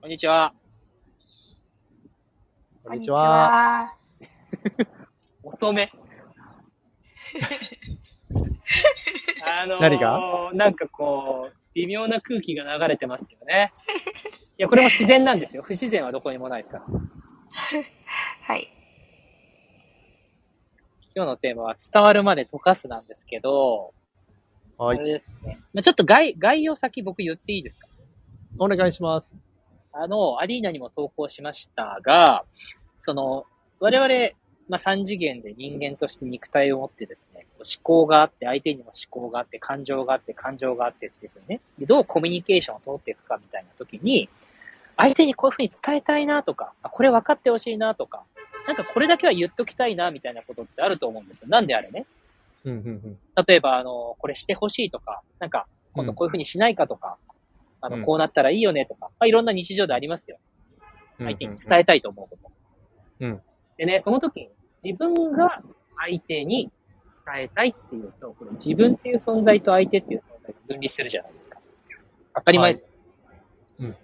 [0.00, 0.54] こんにちは。
[2.84, 3.92] こんにちは。
[5.42, 5.90] 遅め。
[9.46, 10.50] あのー、何が？
[10.54, 13.72] なんかこう、微妙な空気が流れてますよね。
[14.58, 15.62] いや、これも自然なんですよ。
[15.62, 16.84] 不自然はどこにもないですから。
[18.42, 18.68] はい。
[21.14, 23.92] 今日のテーマは伝わるまで溶かすなんですけど、
[24.78, 24.98] はい。
[24.98, 25.60] あれですね。
[25.74, 27.86] まあ、ちょっと概概要先僕言っていいですか？
[28.58, 29.36] お願いします。
[29.92, 32.44] あの、アリーナにも投稿しましたが、
[33.00, 33.46] その、
[33.80, 34.30] 我々、
[34.68, 44.28] まあ、三次元で人間として肉体を持ってですね、思考があって、相手にも思考があって、感情があって、感情があってっていうふうにね、でどうコミュニケーションを取っていくかみたいな時に、
[44.96, 48.22] 相手にこういうふうに伝えたいなとか、あこれ分かってほしいなとか、
[48.66, 51.48] なんかこれだけは言っときたいなみたいなことってあると思うんですよ。
[51.48, 52.06] なんであれね。
[52.64, 57.16] うん、うん、例えば、あの、これしてほしいとか、なんか、今度こういうふうにしないかとか、
[57.80, 60.38] あの、うんこうなったらいいよねとか、まあ、いろんな日常でありますよ。
[61.18, 61.26] うん。
[61.26, 62.52] 相手に伝えたいと思うこと。
[63.20, 63.40] うん
[63.78, 64.50] でね、その時に
[64.82, 65.62] 自分が
[65.96, 66.70] 相手に
[67.26, 71.58] 伝えたいっていうと、これ自分っていう存在と相手っていう存在が分離するじゃないですか。
[72.34, 72.82] 当たり前です？
[72.82, 72.88] よ。
[73.26, 73.36] はい
[73.80, 73.96] うん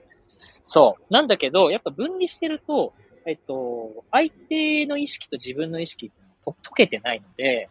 [0.62, 1.12] そう。
[1.12, 2.92] なんだけど、やっぱ分離してると、
[3.24, 6.10] えっと、相手の意識と自分の意識
[6.44, 7.68] と溶けてないので、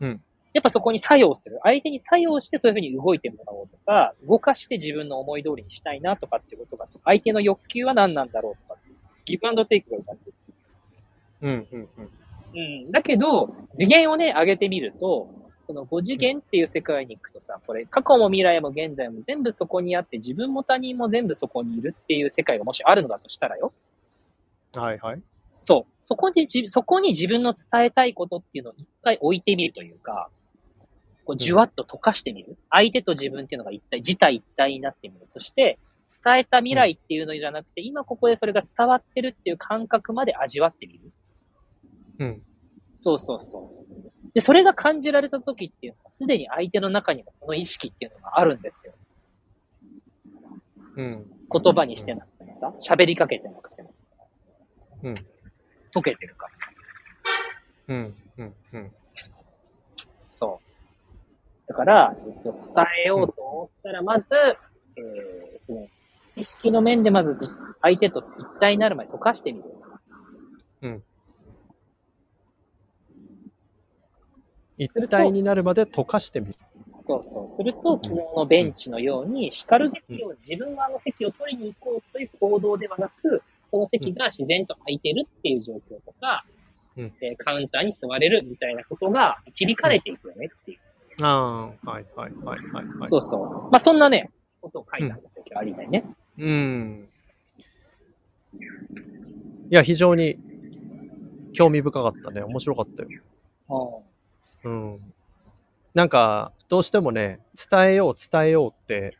[0.00, 0.22] うん
[0.58, 1.60] やっぱそこに作用する。
[1.62, 10.54] 相手に作用してそういうふうに動いてもらおうとか、動かして自分の思い通りにしたいなとかっていうことが、相手の欲求は何なんだろうとかっていう、ギブアンドテイクが生まれてるんですよ。
[11.42, 12.10] うん、うん、うん。
[12.54, 12.90] うん。
[12.90, 15.28] だけど、次元をね、上げてみると、
[15.64, 23.72] その5次元っていう世界に行くとさ、これ、過去も未来も現在も全部そこにあって、自分も他人も全部そこにいるっていう世界がもしあるのだとしたらよ。
[24.74, 25.22] はい、はい。
[25.60, 25.92] そう。
[26.02, 30.30] そこでじ、そこに自分の伝えたいことっていうのを一回置いてみるというか、
[31.28, 32.56] こう、じゅわっと溶かしてみる？
[32.70, 35.26] 相手と自分っていうのが一体、自体一体になってみる。
[35.28, 35.78] そして、
[36.24, 41.12] 伝えた未来っていうのじゃなくて、今ここでそれが伝わってるっていう感覚まで味わってみる。
[42.20, 42.42] うん。
[42.94, 44.32] そうそうそう。
[44.32, 48.94] で、それが感じられた時っていうのは、すでに相手の中にもその意識っていうのがあるんですよ。
[50.96, 51.30] うん。
[51.52, 53.92] 言葉にしてなくてもさ、喋りかけてなくても。
[55.02, 55.14] うん。
[55.94, 56.46] 溶けてるか
[57.88, 57.94] ら。
[57.94, 58.92] うん、うん、うん。
[60.26, 60.67] そう。
[61.68, 64.24] だから、えっと、伝えようと思ったら、まず、
[64.96, 65.86] えー、その、
[66.36, 67.50] 意識の面でまずじ
[67.82, 69.64] 相手と一体になるまで溶かしてみる。
[70.82, 71.02] うん。
[74.78, 76.54] 一体になるまで溶かしてみる。
[77.04, 77.48] そうそう。
[77.48, 86.44] すると、昨日のベンチのように、叱るべきように、自分があの席を取りに行こうという行動ではなく、その席が自然と空いてるっていう状況とか、
[86.96, 90.78] うんえーカウンターに座れるみたいなことが導かれていくよねっていう。
[91.20, 92.86] ああ、はい、はい、はい、はい。
[93.00, 93.70] はいそうそう。
[93.70, 94.30] まあ、そんなね、
[94.60, 96.04] ことを書いたんですよ、今日ありたいね。
[96.38, 97.08] うん。
[99.70, 100.38] いや、非常に
[101.52, 102.42] 興味深かったね。
[102.42, 103.08] 面白かったよ。
[104.64, 105.14] うん。
[105.94, 107.40] なんか、どうしてもね、
[107.70, 109.16] 伝えよう、伝えようって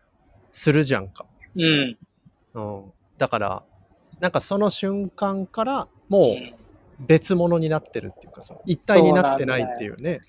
[0.52, 1.26] するじゃんか。
[1.56, 1.98] うん。
[2.54, 2.92] うん。
[3.18, 3.62] だから、
[4.20, 6.36] なんかその瞬間からも
[7.00, 10.20] う別物になってるっていうかさ、一体になってないっていうね。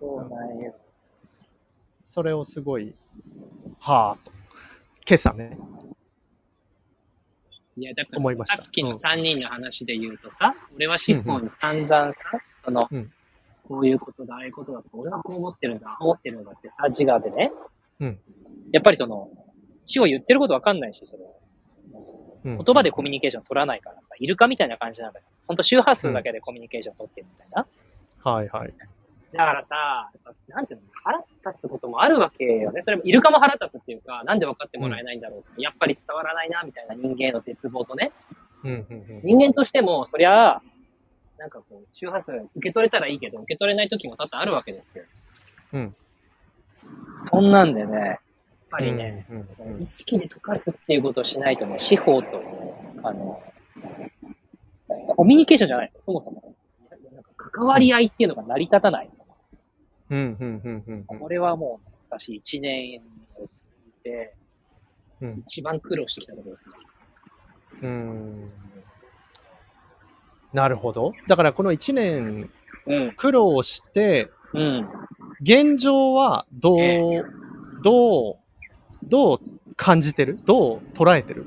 [0.00, 0.74] そうなんよ。
[2.08, 2.94] それをすごい、
[3.78, 4.32] はぁと。
[5.06, 5.58] 今朝ね。
[7.76, 12.14] いや、だから、思いましたさっきの3人の話で言うとさ、俺はシフォンに散々さ、
[12.64, 13.12] その、うん
[13.64, 17.52] こういうことだ、ああいうことだとか、俺はこう思ってるんだ、ああ思ってるんだってさ、自我でね。
[18.00, 18.18] うん
[18.72, 19.28] やっぱりその、
[19.84, 21.22] 死を言ってることわかんないし、それ。
[22.46, 25.26] うん言葉でコミュニケーション取らないからさ、イルカみたいな感じなんだよ。
[25.46, 27.66] ほんと周波数だけでコミュニケーション取ってるみたいな。
[28.24, 28.72] はいはい。
[29.32, 30.10] だからさ、
[30.48, 31.18] なんていうの、腹
[31.50, 32.82] 立つこともあるわけよね。
[32.84, 38.12] それもイルカも腹立つっていうか、なんで分かってもらえないんだろうやっぱり伝わらないな、みたいな人間への絶望とね。
[38.64, 39.20] うんうんうん。
[39.22, 40.62] 人間としても、そりゃあ、
[41.38, 45.04] なんかこう、周波数受け取れたらいいけど、受け取れない時も多々あるわけですよ。
[45.74, 45.96] うん。
[47.18, 48.18] そんなんでね、やっ
[48.70, 49.38] ぱりね、うんう
[49.70, 52.42] んうん意識で溶かすっていうことをしないとね、司法と、
[53.02, 53.40] あの、
[55.08, 56.54] コミュニケーションじゃない、そもそも。
[57.12, 59.10] なんか関わり合いっていうのが成り立たない。
[60.10, 63.02] うんうんうんうんうんこれはもう、私一年
[63.36, 63.50] を通
[63.82, 64.34] じて、
[65.20, 66.74] うん一番苦労してきたところですね。
[67.82, 68.50] うーん
[70.52, 71.12] なるほど。
[71.26, 72.50] だからこの1年
[72.86, 73.12] うん。
[73.16, 74.88] 苦労して、うん。
[75.42, 77.22] 現状はどう、え
[77.82, 78.36] どう、
[79.04, 79.40] どう
[79.76, 80.38] 感じてる？
[80.46, 81.44] どう捉えてる？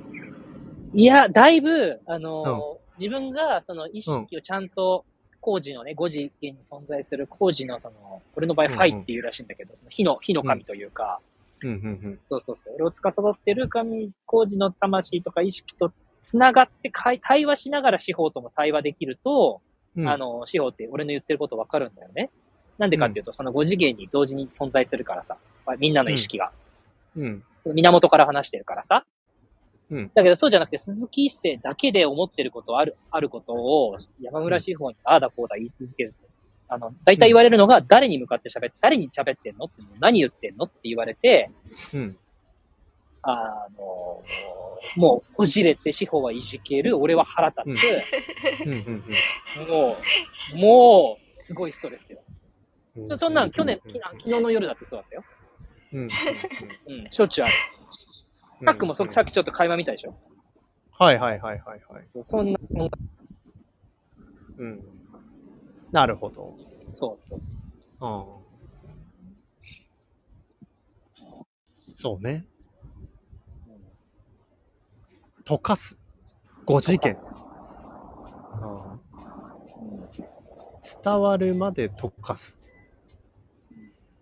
[0.93, 5.05] いや、だいぶ、あのー自分がその意識をちゃんと、
[5.41, 11.19] 工事のね、5次元に存在する工事のその、俺の場合ファイっていうらしいんだけど、その火の、火の神というか、
[11.63, 15.91] うんうんそうそうそう、俺を司ってる神、工事の魂とか意識と
[16.21, 16.91] つながって
[17.21, 19.61] 対話しながら司法とも対話できると、
[19.95, 22.29] うんあ、の、司法って俺の言ってることわかるんだよね。
[22.77, 25.37] なんでかっていうと、その5次元に同時に存在するからさ、
[25.77, 26.51] みんなの意識が。
[27.15, 27.43] うん。
[27.63, 29.05] その源から話してるからさ。
[29.91, 36.31] うんだけどそうじゃなくて、鈴木一世だけで思ってることある、あることを山村司法にああだこうだ言い続けると。
[36.73, 41.51] あの、大体言われるのが、誰に向かって喋って、誰に喋ってんのって、何言ってんのって言われて、
[41.93, 42.17] うん。
[43.23, 44.23] あの、
[44.95, 48.71] もう、こじれて司法はいじける、俺は腹立つ、うん。
[48.71, 49.03] うん。
[49.69, 49.97] も
[50.55, 52.19] う、もう、すごいストレスよ。
[52.95, 55.23] うんそそんなん去年、き昨日の夜だってそうだったよ。
[55.93, 56.01] うん。
[56.03, 56.09] うん、
[57.09, 57.53] しょっちゅうある。
[58.65, 60.13] タックもそさっきちょっと会話見たでしょ？
[60.91, 62.07] はいはいはいはいはい。
[62.07, 62.59] そうそんな、
[64.57, 64.81] うん。
[65.91, 66.55] なるほど。
[66.89, 67.59] そうそうそ
[68.01, 68.05] う。
[68.05, 68.07] う
[71.93, 71.95] ん。
[71.95, 72.45] そうね。
[75.45, 75.97] 溶かす。
[76.65, 77.13] 5次元。
[77.13, 79.01] うん
[81.03, 82.57] 伝わるまで溶かす。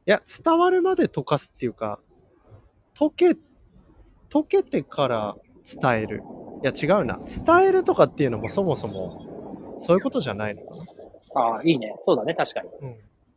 [0.05, 1.99] いや、伝わるまで溶かすっていうか、
[2.95, 3.35] 溶け、
[4.31, 5.35] 溶けてから
[5.81, 6.23] 伝える。
[6.63, 7.19] いや、違うな。
[7.45, 10.83] 伝えるとかっていうのもそもそも、そういうことじゃないのかな。
[11.35, 11.95] ああ、いいね。
[12.05, 12.69] そうだね、確かに。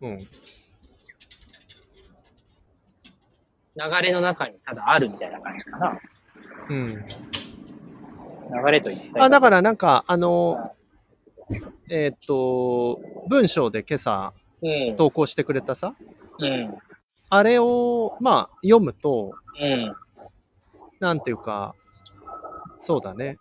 [0.01, 0.09] うん。
[0.11, 0.19] うん。
[0.19, 0.29] 流
[4.03, 5.99] れの中にただあるみたいな感じかな。
[6.69, 6.89] うん。
[6.89, 9.21] 流れと言って。
[9.21, 10.73] あ、だからなんか、あの、
[11.89, 14.97] えーっと、文章で今朝うん。
[14.97, 15.95] 投稿してくれたさ、
[16.39, 16.75] うん。
[17.31, 19.95] あれを、まあ、読むと、うん。
[21.03, 21.75] なんていうか、
[22.79, 23.39] そうだね。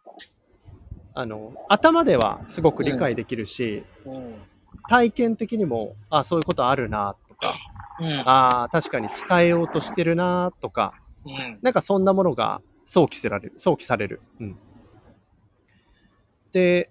[1.13, 4.41] あの、頭ではすごく理解できるし、うん。
[4.89, 7.55] 体験的にも、あ、そういうことあるな、とか、
[7.99, 8.23] うん。
[8.25, 11.59] あ確かに伝えようとしてるな、とか、うん。
[11.61, 13.53] なんかそんなものが想起せられる。
[13.59, 14.21] 想起される。
[14.39, 14.57] うん。
[16.51, 16.89] で、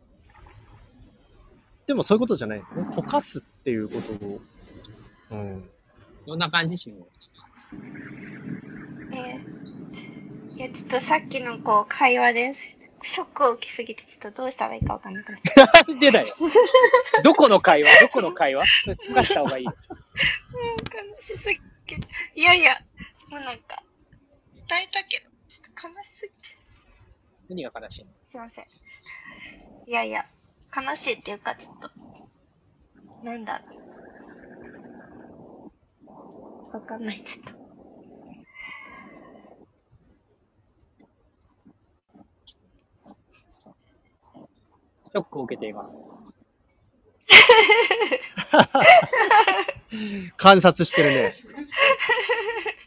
[1.88, 2.87] でもそういうことじゃないよね。
[2.96, 4.40] 溶かすっていうことを、
[5.31, 5.69] うん。
[6.28, 6.78] どんな感じ？
[6.78, 7.08] しも。
[9.12, 9.59] えー、
[10.60, 12.76] いや、ちょっとさっきのこう、会話です。
[13.02, 16.26] ショックを受けすぎて、ちょっとどうしたらいいかわかんなくなっちゃっなんでだよ。
[17.24, 18.00] どこの会話？
[18.02, 19.64] どこの会話溶かした方がいい？
[19.64, 19.72] よ。
[19.72, 19.94] た。
[21.02, 22.06] 悲しすぎて。
[22.34, 22.74] いやいや、
[23.30, 23.82] もうなんか、
[24.54, 26.58] 伝えたけど、ちょっと悲しすぎて。
[27.48, 28.10] 何が悲しいの？
[28.28, 28.66] すいません。
[29.86, 30.26] いやいや、
[30.76, 31.90] 悲しいっていうか、ちょっと、
[33.24, 33.64] なんだろ
[36.68, 36.76] う。
[36.76, 37.69] わかんない、ちょっと。
[45.12, 45.96] ショックを受けています。
[50.36, 51.32] 観察してるね。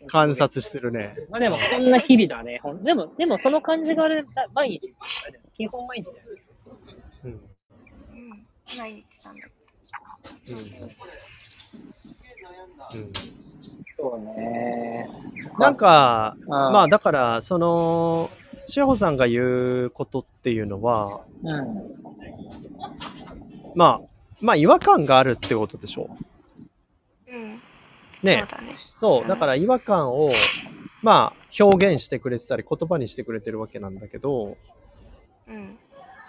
[0.07, 1.15] 観察してるね。
[1.29, 2.59] まあでも、こんな日々だね。
[2.61, 4.23] ほんでも、でもその感じがあれ、
[4.53, 4.93] 毎日、
[5.53, 6.17] 基本毎日だよ。
[7.25, 7.31] うん。
[7.31, 7.41] うん。
[8.77, 9.47] 毎日なんだ。
[10.41, 11.05] そうそうそ
[12.93, 12.93] う。
[12.93, 13.13] うん、
[13.97, 15.09] そうね。
[15.57, 18.29] なんか、あまあだから、その、
[18.67, 21.93] 志保さんが言うことっていうのは、うん。
[23.75, 24.01] まあ、
[24.41, 26.09] まあ違和感があるってことでしょ
[27.27, 27.51] うん。
[27.53, 27.59] ね
[28.21, 28.47] そうだね。
[28.99, 30.29] そう、だから違和感を、
[31.01, 34.57] まあ表現してくれてたり言葉にしてくれてるわけなんだけど、
[35.47, 35.77] うん。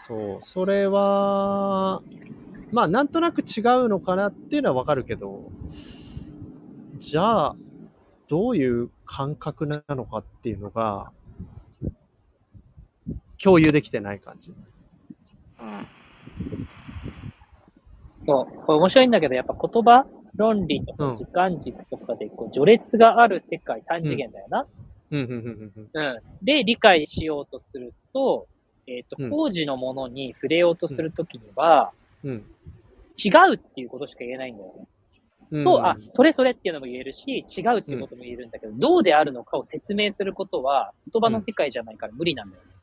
[0.06, 2.02] そう、それは、
[2.72, 5.50] まあなんとなく違うのかなっていうのはわかるけど、
[6.98, 7.56] じゃあ、
[8.28, 11.10] どういう感覚なのかっていうのが、
[13.44, 14.50] 共有できてない感じ。
[14.50, 14.56] うん。
[18.24, 18.64] そう。
[18.64, 24.66] これ面白いんだけど、やっぱ言葉、論理とうんか時間軸とかで、こう、序列がある世界、三次元だよな。
[25.94, 26.20] うん。
[26.42, 28.46] で、理解しようとすると、
[28.86, 31.92] えっ、とうん、工事のものに触れようとするときには、
[32.24, 32.44] うん。
[33.22, 34.86] 違うっていうことしか言えないんだよね。
[35.50, 35.64] うん。
[35.64, 42.73] そう、あ、それそれっていうのも言えるし、違うっていうことも言えるんだけど、どうであるのかを説明することは、言葉の世界じゃないから無理なんだよね。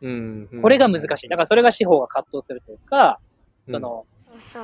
[0.00, 0.62] うん、うん。
[0.62, 1.28] これが難しい。
[1.28, 3.20] だからそれが司法が葛藤するというか、
[3.66, 4.06] うんその、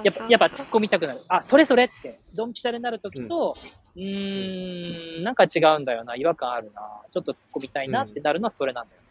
[0.02, 1.20] やっぱ、やっぱ突っ込みたくなる。
[1.28, 3.58] あ、それそれって、ドンピシャでなるときと、
[3.96, 6.80] うーん、なんか違うんだよな、違和感あるな、
[7.12, 9.02] ちょっと突っ込みたいなってなるのはそれなんだよ。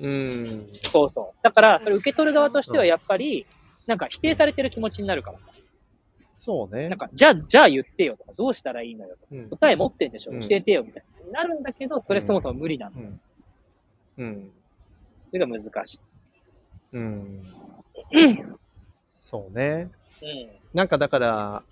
[0.00, 0.68] うん。
[0.92, 1.42] そうそう。
[1.42, 3.46] だから、それ受け取る側としてはやっぱり、
[3.86, 5.38] なんか否定されてる気持ちになるから。
[6.38, 6.98] そうねなん。
[6.98, 9.48] か、じゃあ、じゃあ言ってよとか、どうしたらいいのよとか、うん。
[9.50, 11.42] 答え持ってんでしょうん教えてよみたいな。
[11.42, 13.08] なるんだけど、それそもそも無理なんだよ。
[14.18, 14.24] うん。
[14.24, 14.50] うん。
[15.34, 16.00] それが難しい。
[16.92, 17.42] うん。
[18.12, 18.56] うん。
[19.16, 19.90] そうね。
[20.22, 20.50] うん。
[20.72, 21.62] なんかだから、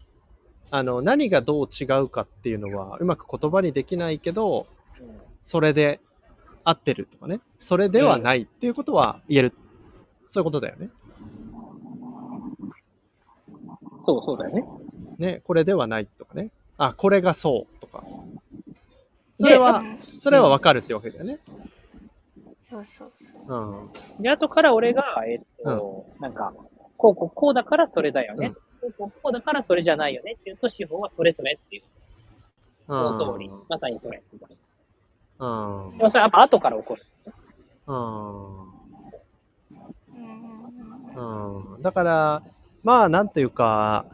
[0.73, 4.67] あの、何がどう違うかっていうのは、うまく言葉にできないけど、
[5.45, 6.01] それで
[6.65, 9.53] 合ってるとかね、それではないっていうことは言える
[10.27, 10.91] そういうことだよね。
[14.05, 14.65] そうそうだよね。
[15.19, 16.51] ね、これではないとかね。
[16.79, 18.03] あ、これがそうとか。
[19.39, 19.81] それは、
[20.21, 21.39] それはわかるってわけだよね。
[22.73, 23.43] そうそうそう。
[24.17, 24.23] うん。
[24.23, 26.55] で、後から俺が、えっと、うん、なんか、
[26.97, 28.53] こうこう、こうだからそれだよね。
[28.83, 31.83] うん、こうこう、こうだからそれじゃないよねっていうと、司法はそれぞれっていう。
[32.87, 33.51] その通り。
[33.69, 34.23] まさにそれ。
[35.39, 35.97] うん。
[35.99, 37.03] でもそれやっぱ後から起こる。
[37.87, 38.63] うん。
[41.75, 41.83] うん。
[41.83, 42.43] だから、
[42.83, 44.07] まあ、なんていうか、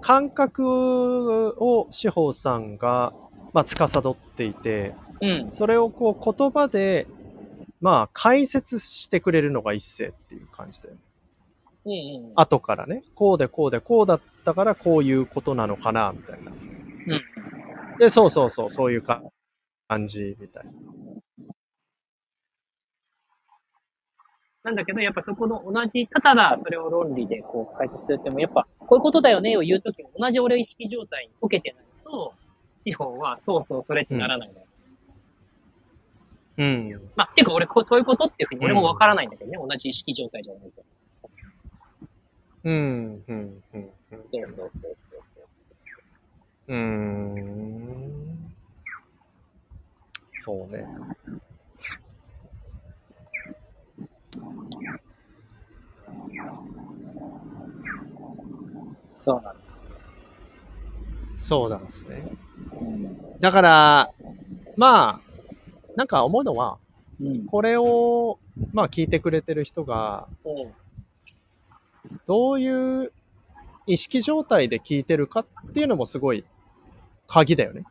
[0.00, 3.12] 感覚を司法さんが、
[3.52, 7.06] まあ、司っていて、うん、それをこう言葉で、
[7.82, 11.00] まあ、解説してくれるのが一世っていう感じだよね。
[11.84, 11.92] うん
[12.26, 16.52] うん、後からね、こうでこうでこうだったからこういうことなのかな、みたいな。
[16.52, 20.70] うん、で、そうそうそう、そういう感じみたいな。
[24.62, 32.32] なんだけど、やっぱそこの同じ、ただだそれを論理でこう解説するっても、やっぱこういうことだよねを言うときも同じ俺意識状態に解けてないと、
[32.84, 34.66] 司法はそうそうそれってならないのよ。
[36.58, 37.10] うん。
[37.16, 40.82] まあ、てか俺こう、そういうことっていうふうに俺もわからないんだけどね、うん、同じ意識状態じゃないと。
[42.64, 43.90] うん、うん、うん。
[44.10, 45.42] そうそうそうそうそ
[46.68, 46.68] う。
[46.68, 47.82] うーん。
[50.36, 50.84] そうね。
[59.14, 59.56] そうなん。
[59.56, 59.62] で
[61.38, 61.46] す。
[61.46, 61.84] そうなん。
[61.84, 62.24] ですね。
[63.40, 64.10] だから、
[64.76, 65.31] まあ、
[65.96, 66.78] なんか思うのは、
[67.20, 68.38] うん、これを、
[68.72, 73.12] まあ聞いてくれてる人が、うん、どういう
[73.86, 76.44] 意識状態で聞いてるかっていうのもすごい
[77.26, 77.84] 鍵だよね。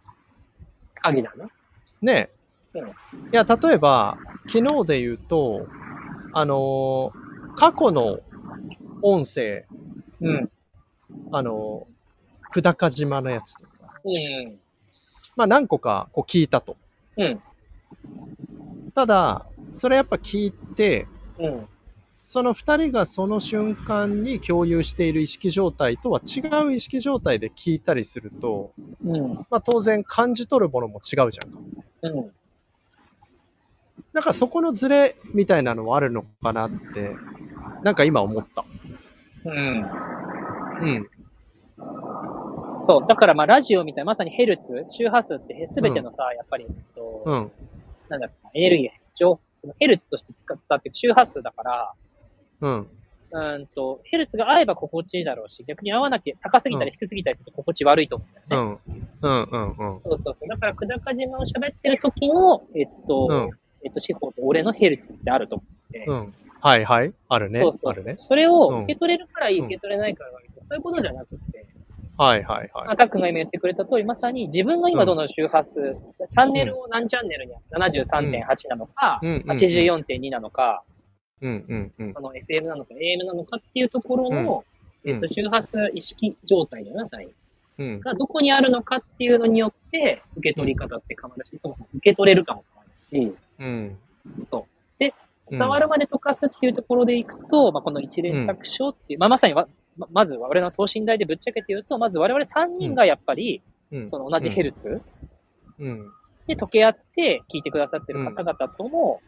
[0.95, 1.45] 鍵だね。
[2.01, 2.29] ね
[2.73, 2.79] え。
[2.79, 2.91] うん、い
[3.31, 4.17] や、例えば、
[4.47, 5.67] 昨日で言うと、
[6.33, 8.19] あのー、過去の
[9.01, 9.65] 音声、
[10.21, 10.51] うん。
[11.31, 13.67] あのー、久高島のやつとか、
[14.05, 14.59] うん。
[15.35, 16.77] まあ何個かこう聞いたと。
[17.17, 17.41] うん。
[18.93, 21.07] ただ、それやっぱ聞いて、
[21.39, 21.67] うん。
[22.27, 28.71] その二人がその瞬間に共有している意識状態とは違う意識状態で聞いたりすると、
[29.05, 31.59] うん、まあ当然感じ取るものも違うじゃんか。
[32.03, 32.31] うん。
[34.13, 37.15] なんかそこのズレみたいなのはあるのかなって、
[37.83, 38.63] なんか今思った。
[39.43, 39.89] うん。
[40.81, 41.09] うん。
[42.87, 43.07] そう。
[43.09, 47.51] だからまあラジオみたいな、まさにヘルツ、周波数ってすべてのさ、うん、やっぱり、えっと、うん。
[48.11, 51.93] なんだっけ、エネルギー、情そのヘルツとして使っていく周波数だから、
[52.61, 52.87] うん。
[53.33, 58.79] うんと、ヘルツが合えば心地いいだろうし、逆に合わなきゃ高すぎたり低すぎたりすると心地悪いと思うんだよね。
[59.21, 59.29] うん。
[59.29, 60.01] うんうんうん。
[60.03, 60.47] そうそうそう。
[60.49, 63.49] だから、久高島を喋ってる時の、えっと、うん、
[63.85, 66.05] えっと、司法と俺のヘルツってあると思って。
[66.05, 66.33] うん。
[66.59, 67.13] はいはい。
[67.29, 67.61] あるね。
[67.61, 68.15] そうそうあるね。
[68.17, 71.50] それを受け取れるからいい、うん、受け取れないから悪い、そういうことじゃなくて。
[72.21, 72.87] はいはいはい。
[72.89, 80.83] アタックが今言ってくれた通り、まさに自分が今どの周波数、うん、チャンネルを何チャンネルに73.8なのか、うん、84.2なのか、
[81.41, 84.63] うんうんうん、の FM なのか AM なのかっていうところの、
[85.03, 87.29] うん、えっと、周波数意識状態だな、さに。
[87.79, 93.97] うん、がどこにあるのかっていうのによって受け取り方って変わるし、そもそも受け取れるかも変わるし、うん、
[94.47, 94.99] そう。
[94.99, 95.15] で、
[95.49, 99.55] 伝わるまで溶かすっていうところでいくと、まあ、この一連作書っていう、まあ、まさに
[100.01, 103.61] ままず我々の等身大でぶっちゃけて言うと、まず我々3人がやっぱり、
[104.09, 105.01] その同じヘルツ、
[106.47, 109.21] で溶け合って聞いてくださってる方々とも、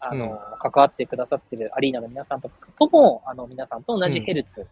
[0.00, 4.66] あの、関わってくださってるアリーナの皆さんとかとも、あの、皆さんと同じヘルツ、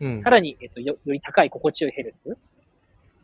[0.00, 2.36] うん、さらに、えっとよ、より高い心地よいヘルツ、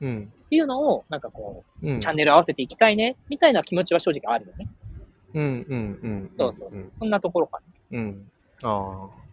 [0.01, 4.69] うん、っていうのを、なんかこう、うん、チャンネル合わせていきたいね、みたいな気持ちは正直あるよね。
[5.35, 6.31] うん、うん、うん。
[6.37, 6.93] そうそうそう。
[6.99, 7.61] そんなところか
[7.91, 7.99] な。
[7.99, 8.31] うん。
[8.63, 9.24] ああ。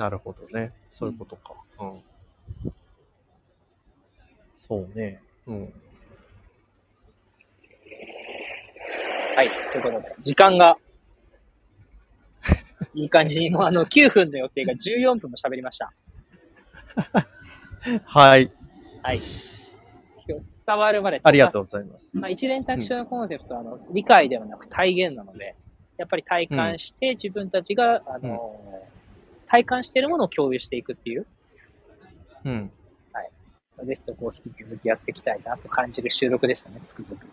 [0.00, 0.72] なるほどね。
[0.88, 1.52] そういうことか。
[1.78, 2.00] うん。
[4.56, 5.20] そうね。
[5.46, 5.72] うん。
[9.36, 9.50] はい。
[9.72, 10.78] ということで、時間が、
[12.94, 15.92] いい感じに、もうあの、9分の予定が14分も喋りました。
[18.06, 18.50] はい。
[19.02, 19.20] はい。
[20.66, 21.20] 伝わるまで。
[21.22, 22.10] ありがとうございます。
[22.14, 25.56] まあ、一連卓書のコンセプトは、あの、理解ではなく体現なので、
[25.98, 28.88] やっぱり体感して自分たちが、あの、
[29.50, 31.26] 体感しているものを共有していくっていう。
[32.44, 32.70] うん。
[33.12, 33.86] はい。
[33.86, 37.26] ぜひそこを引き続きやっていきたいなと感じる収録でしたね、つくづく。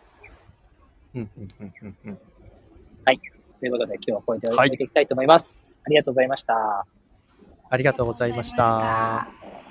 [3.05, 3.21] はい。
[3.59, 5.75] ということで、今日はこれで終えていきたいと思います。
[5.75, 6.85] はい、ありがとうございました。
[7.69, 9.66] ありがとうございました。